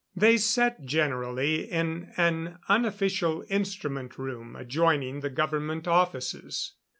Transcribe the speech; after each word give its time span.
They 0.15 0.37
sat 0.37 0.83
generally 0.83 1.69
in 1.71 2.11
an 2.17 2.57
unofficial 2.67 3.45
instrument 3.49 4.17
room 4.17 4.55
adjoining 4.55 5.19
the 5.19 5.29
government 5.29 5.87
offices. 5.87 6.71